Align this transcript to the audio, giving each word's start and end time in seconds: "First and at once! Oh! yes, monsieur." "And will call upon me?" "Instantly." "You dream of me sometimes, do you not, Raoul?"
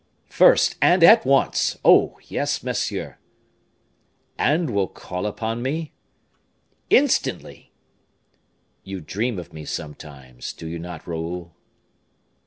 "First 0.31 0.77
and 0.81 1.03
at 1.03 1.27
once! 1.27 1.77
Oh! 1.85 2.17
yes, 2.23 2.63
monsieur." 2.63 3.19
"And 4.35 4.71
will 4.71 4.87
call 4.87 5.27
upon 5.27 5.61
me?" 5.61 5.93
"Instantly." 6.89 7.71
"You 8.83 8.99
dream 8.99 9.37
of 9.37 9.53
me 9.53 9.63
sometimes, 9.63 10.53
do 10.53 10.65
you 10.67 10.79
not, 10.79 11.05
Raoul?" 11.05 11.53